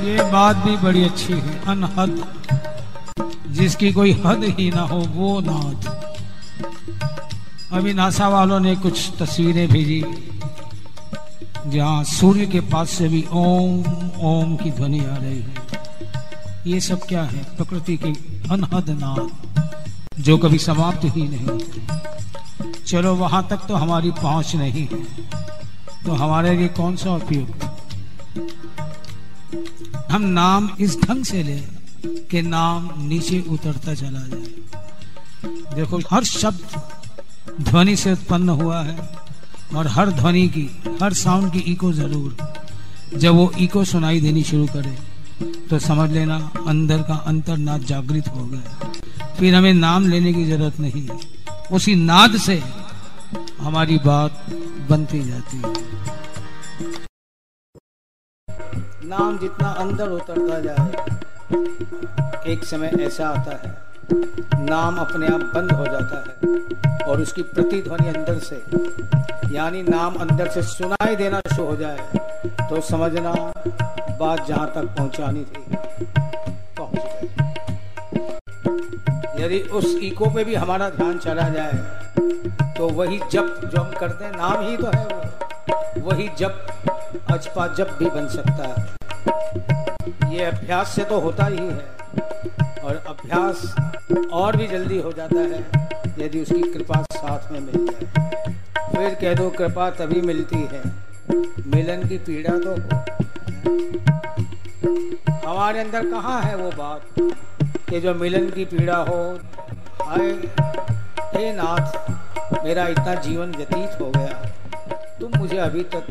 ये 0.00 0.30
बात 0.32 0.56
भी 0.56 0.76
बड़ी 0.76 1.02
अच्छी 1.04 1.32
है, 1.32 1.64
अनहद। 1.64 2.24
जिसकी 3.50 3.92
कोई 3.92 4.12
हद 4.26 4.44
ही 4.58 4.70
ना 4.70 4.82
हो, 4.82 4.98
वो 4.98 5.40
नाद 5.40 5.84
अभी 7.72 7.92
नासा 7.92 8.28
वालों 8.28 8.60
ने 8.60 8.74
कुछ 8.76 9.10
तस्वीरें 9.20 9.68
भेजी, 9.68 10.04
जहाँ 11.66 12.04
सूर्य 12.04 12.46
के 12.46 12.60
पास 12.60 12.90
से 12.90 13.08
भी 13.08 13.24
ओम 13.32 13.80
ओम 14.20 14.56
की 14.56 14.70
ध्वनि 14.70 15.00
आ 15.00 15.16
रही 15.16 15.38
है। 15.38 15.54
ये 16.66 16.80
सब 16.80 17.00
क्या 17.02 17.22
है? 17.22 17.44
प्रकृति 17.56 17.96
की 17.96 18.12
अनहद 18.50 18.90
नाद 18.90 19.30
जो 20.20 20.38
कभी 20.38 20.58
समाप्त 20.58 21.04
ही 21.04 21.28
नहीं 21.28 21.46
होती। 21.46 21.86
चलो, 22.86 23.14
वहाँ 23.14 23.46
तक 23.50 23.56
तो 23.56 23.74
हमारी 23.74 24.10
पहुँच 24.10 24.54
नहीं 24.56 24.86
है। 24.86 25.02
तो 26.04 26.12
हमारे 26.12 26.56
लिए 26.56 26.68
कौन 26.68 26.96
सा 26.96 27.14
उपयुक्त 27.14 27.65
हम 30.10 30.22
नाम 30.22 30.68
इस 30.80 30.96
ढंग 31.00 31.24
से 31.24 31.42
ले 31.42 31.56
कि 32.30 32.42
नाम 32.44 32.88
नीचे 32.98 33.40
उतरता 33.48 33.94
चला 33.94 34.20
जाए। 34.22 35.74
देखो, 35.74 36.00
हर 36.10 36.24
शब्द 36.24 37.62
ध्वनि 37.62 37.96
से 37.96 38.12
उत्पन्न 38.12 38.48
हुआ 38.50 38.82
है 38.82 39.08
और 39.76 39.86
हर 39.88 40.10
ध्वनि 40.12 40.46
की, 40.48 40.68
हर 41.02 41.12
साउंड 41.14 41.52
की 41.52 41.58
इको 41.72 41.92
ज़रूर। 41.92 42.36
जब 43.14 43.34
वो 43.34 43.50
इको 43.58 43.84
सुनाई 43.84 44.20
देनी 44.20 44.42
शुरू 44.44 44.66
करे 44.66 44.96
तो 45.70 45.78
समझ 45.78 46.10
लेना 46.10 46.36
अंदर 46.68 47.02
का 47.02 47.14
अंतरनाद 47.26 47.82
जागृत 47.84 48.28
हो 48.28 48.44
गया। 48.46 48.90
फिर 49.38 49.54
हमें 49.54 49.72
नाम 49.74 50.06
लेने 50.08 50.32
की 50.32 50.44
ज़रूरत 50.44 50.80
नहीं। 50.80 51.08
उसी 51.72 51.94
नाद 51.96 52.36
से 52.38 52.62
हमारी 53.60 53.98
बात 54.00 54.46
बनती 54.90 55.22
जाती 55.22 55.56
है। 55.58 55.74
नाम 59.06 59.38
जितना 59.38 59.68
अंदर 59.80 60.08
उतरता 60.10 60.58
जाए, 60.60 60.86
एक 62.46 62.64
समय 62.64 62.90
ऐसा 63.00 63.28
आता 63.28 63.56
है, 63.58 63.70
नाम 64.60 64.96
अपने 64.98 65.26
आप 65.26 65.40
बंद 65.54 65.72
हो 65.72 65.84
जाता 65.86 66.16
है 66.20 67.04
और 67.06 67.20
उसकी 67.22 67.42
प्रतिध्वनि 67.44 68.08
अंदर 68.08 68.38
से, 68.40 68.56
यानी 69.54 69.82
नाम 69.84 70.14
अंदर 70.20 70.48
से 70.50 70.62
सुनाई 70.64 71.16
देना 71.16 71.40
शुरू 71.46 71.66
हो 71.66 71.76
जाए 71.76 71.98
तो 72.60 72.80
समझना 72.82 73.32
बात 74.20 74.46
जहाँ 74.48 74.66
तक 74.74 74.94
पहुंचानी 74.96 75.44
थी, 75.44 75.64
पहुँच 76.78 77.02
गई। 77.12 77.28
यदि 79.44 79.58
उस 79.70 79.86
इको 80.02 80.30
पे 80.34 80.44
भी 80.44 80.54
हमारा 80.56 80.90
ध्यान 80.90 81.18
चला 81.18 81.48
जाए 81.50 82.74
तो 82.78 82.88
वही 82.90 83.18
जप 83.32 83.60
जो 83.64 83.80
हम 83.80 83.90
करते 84.00 84.24
हैं, 84.24 84.32
नाम 84.32 84.66
ही 84.66 84.76
तो 84.76 84.86
है 84.88 85.06
वो, 85.06 86.10
वही 86.10 86.28
जप 86.38 86.54
अजपा 87.30 87.66
जप 87.68 87.96
भी 87.98 88.06
बन 88.06 88.28
सकता 88.28 88.64
है। 88.64 88.95
ये 90.28 90.44
अभ्यास 90.44 90.94
से 90.94 91.04
तो 91.04 91.18
होता 91.20 91.44
ही 91.46 91.56
है। 91.58 91.94
और 92.80 92.96
अभ्यास 93.08 93.74
और 94.32 94.56
भी 94.56 94.66
जल्दी 94.66 94.98
हो 94.98 95.12
जाता 95.12 95.40
है 95.40 95.60
यदि 96.18 96.40
उसकी 96.40 96.60
कृपा 96.72 97.02
साथ 97.12 97.52
में 97.52 97.60
मिल 97.60 97.86
जाए। 97.86 98.54
फिर 98.92 99.14
कह 99.14 99.34
दो, 99.34 99.48
कृपा 99.50 99.90
तभी 99.90 100.20
मिलती 100.20 100.58
है। 100.72 100.82
मिलन 101.66 102.08
की 102.08 102.18
पीड़ा 102.18 102.56
तो 102.58 102.74
हमारे 105.48 105.80
अंदर 105.80 106.10
कहाँ 106.10 106.40
है 106.42 106.56
वो 106.56 106.70
बात 106.70 107.02
कि 107.90 108.00
जो 108.00 108.14
मिलन 108.14 108.50
की 108.50 108.64
पीड़ा 108.64 108.96
हो? 108.96 109.18
आए 110.06 110.30
हे 111.34 111.52
नाथ, 111.52 112.64
मेरा 112.64 112.86
इतना 112.88 113.14
जीवन 113.14 113.52
व्यतीत 113.52 114.00
हो 114.00 114.10
गया। 114.16 114.50
तुम 115.20 115.38
मुझे 115.38 115.56
अभी 115.58 115.82
तक 115.94 116.06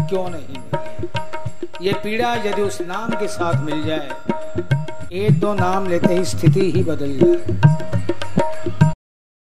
क्यों 0.00 0.28
नहीं 0.30 0.58
मिले? 0.58 1.39
ये 1.82 1.92
पीड़ा 2.02 2.32
यदि 2.36 2.62
उस 2.62 2.80
नाम 2.82 3.10
के 3.10 3.26
साथ 3.28 3.62
मिल 3.64 3.82
जाए, 3.84 4.08
एक 5.14 5.38
दो 5.40 5.52
नाम 5.54 5.86
लेते 5.88 6.14
ही 6.14 6.24
स्थिति 6.24 6.70
ही 6.72 6.82
बदल 6.84 7.16
जाए। 7.18 7.36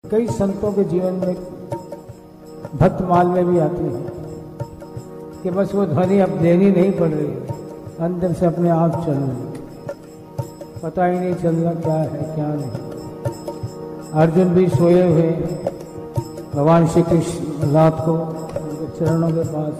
कई 0.04 0.26
संतों 0.30 0.72
के 0.72 0.84
जीवन 0.84 1.14
में 1.14 1.34
भक्त 2.74 3.00
माल 3.02 3.26
में 3.26 3.46
भी 3.46 3.58
आती 3.58 3.84
है 3.84 4.02
कि 5.42 5.50
बस 5.50 5.74
वो 5.74 5.86
ध्वनि 5.86 6.18
अब 6.20 6.38
देनी 6.40 6.70
नहीं 6.70 6.92
पड़ 6.92 7.08
रही, 7.08 7.32
अंदर 8.04 8.32
से 8.32 8.46
अपने 8.46 8.70
आप 8.70 9.04
चल 9.06 9.12
रही 9.14 9.44
पता 10.82 11.04
ही 11.04 11.18
नहीं 11.18 11.34
चल 11.34 11.54
रहा 11.54 11.72
क्या 11.80 11.94
है, 11.94 12.22
क्या 12.34 12.48
नहीं। 12.54 12.70
अर्जुन 14.22 14.54
भी 14.54 14.68
सोए 14.68 15.02
हुए 15.02 15.30
भगवान 16.54 16.86
श्री 16.88 17.02
कृष्ण 17.02 17.72
रात 17.72 18.04
को 18.04 18.12
उनके 18.12 18.98
चरणों 18.98 19.30
के 19.30 19.48
पास 19.48 19.74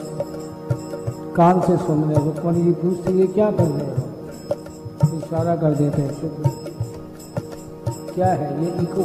कान 1.37 1.61
से 1.61 1.77
सुन 1.77 2.03
रहे 2.05 2.25
रुक्मणी 2.25 2.63
जी 2.63 2.71
पूछते 2.73 3.13
ये 3.13 3.27
क्या 3.27 3.51
कर 3.51 3.65
रहे 3.65 3.87
हो? 3.87 5.19
इशारा 5.19 5.57
कर 5.57 5.75
देते 5.75 6.03
हैं। 6.03 6.13
शुक्र 6.21 6.51
क्या 8.15 8.29
है, 8.33 8.49
ये 8.65 8.71
इको 8.83 9.03